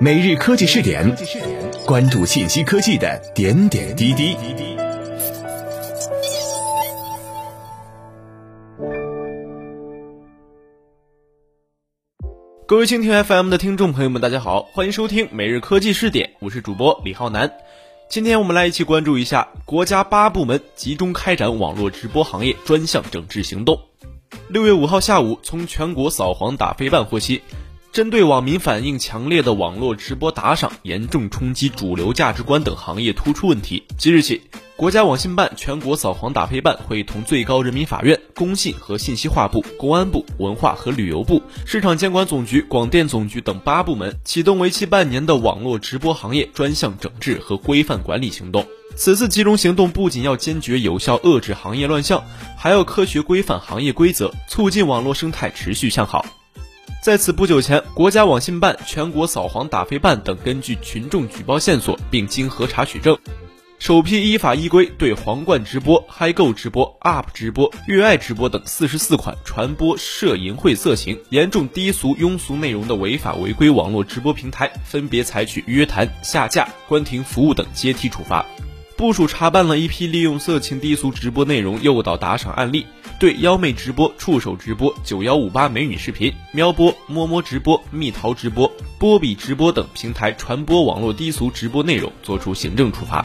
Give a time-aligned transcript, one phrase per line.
[0.00, 1.12] 每日科技试点，
[1.84, 4.36] 关注信息科技的点点滴滴。
[12.64, 17.52] 各位蜻蜓 FM 的听众朋友们，大家好，欢迎收听每日科技试点，我是主播李浩南。
[18.08, 23.80] 今天我们来一起关注一下国家八部门集中开展网络直播行业专项整治行动。
[24.48, 27.42] 六月五号下午，从全国扫黄打非办获悉。
[27.92, 34.42] 针对网民反映强烈的网络直播打赏严重冲击主流价值观等行业突出问题，即日起，
[34.76, 48.64] 国家网信办全国扫黄打非办会同最高人民法院、工信和信息化部、公安部、文化和旅游部、市场监管总局、广电总局等八部门启动为期半年的网络直播行业专项整治和规范管理行动。
[48.96, 52.22] 此次集中行动不仅要坚决有效遏制行业乱象，
[52.56, 56.24] 还要科学规范行业规则，促进网络生态持续向好。
[57.00, 63.16] 在此不久前，国家网信办、全国扫黄打非办等根据群众举报线索，并经核查取证，
[63.78, 78.44] 首批依法依规对皇冠直播、嗨购直播、UP 直播、悦爱直播等四十四款传播涉淫秽色情、严重低俗庸俗内容的违法违规网络直播平台，分别采取约谈、下架、关停服务等阶梯处罚。
[78.98, 82.84] 部署查办了一批利用色情低俗直播内容诱导打赏案例，
[83.20, 93.24] 对妖媚直播、触手直播、九幺五八美女视频、喵播、摸摸直播、蜜桃直播、波比直播等平台传播网络低俗直播内容作出行政处罚。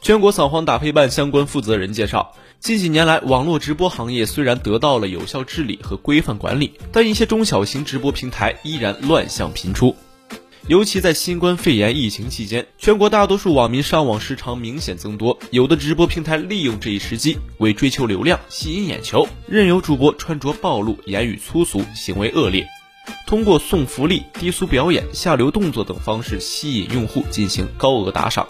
[0.00, 9.96] 全国扫黄打非办相关负责人介绍，近几年来，网络直播行业虽然得到了有效治理和规范管理，但一些中小型直播平台依然乱象频出。
[10.66, 22.66] 尤其在新冠肺炎疫情期间，全国大多数网民上网时长明显增多，有的直播平台利用这一时机，为追求流量、吸引眼球，任由主播穿着暴露、言语粗俗、行为恶劣，
[23.26, 28.48] 通过送福利、低俗表演、下流动作等方式吸引用户进行高额打赏，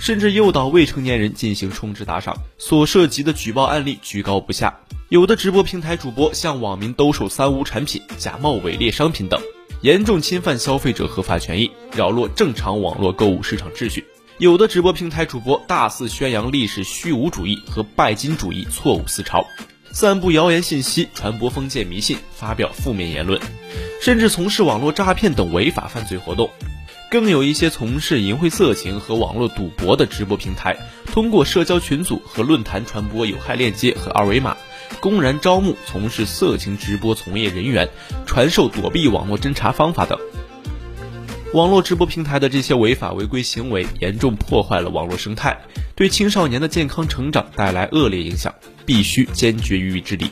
[0.00, 4.80] 甚至诱导未成年人进行充值打赏，所涉及的举报案例居高不下。
[5.10, 9.40] 有的直播平台主播向网民兜售三无产品、假冒伪劣商品等。
[9.82, 14.04] 严重侵犯消费者合法权益，扰乱正常网络购物市场秩序。
[14.38, 19.44] 有的直播平台主播大肆宣扬历史虚无主义和拜金主义错误思潮，
[19.90, 23.40] 散布谣言信息，传播封建迷信，发表负面言论，
[24.00, 26.48] 甚至从事网络诈骗等违法犯罪活动。
[27.10, 30.76] 更有一些从事淫秽色情和网络赌博的直播平台，
[31.06, 34.56] 通过社交群组和论坛传播有害链接和二维码。
[35.00, 37.88] 公然招募从事色情直播从业人员，
[38.26, 40.18] 传授躲避网络侦查方法等。
[41.52, 45.60] 网络直播平台的这些违法违规行为，严重破坏了网络生态，
[45.94, 48.54] 对青少年的健康成长带来恶劣影响，
[48.86, 50.30] 必须坚决予以治理。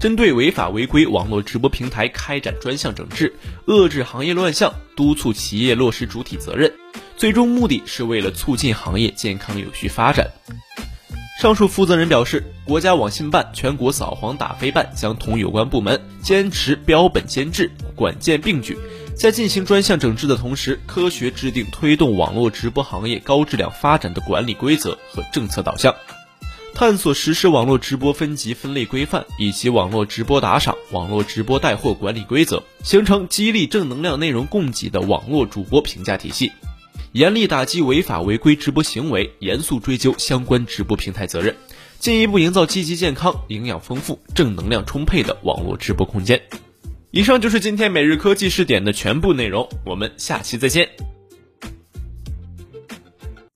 [0.00, 3.34] 针对违法违规网络直播平台开展专项整治，
[3.66, 6.72] 遏制行业乱象，督促企业落实主体责任，
[7.16, 10.28] 最终目的是为了促进行业健康有序发展。
[11.38, 18.76] 上述负责人表示，国家网信办全国扫黄打非办将同有关部门坚持标本兼治、管件并举，
[19.14, 25.94] 在进行专项整治的同时，科学制定推动网络直播行业高质量发展的管理规则和政策导向，
[26.74, 36.50] 探索实施网络直播分级分类规范以及网络直播打赏、网络直播带货管理规则，形成激励正能量内容供给的网络主播评价体系。
[37.18, 41.56] 严厉打击违法违规直播行为，严肃追究相关直播平台责任，
[41.98, 46.40] 进一步营造积极健康、营养丰富、正能量充沛的网络直播空间。
[47.10, 51.07] 以上就是今天每日科技视点的全部内容，我们下期再见。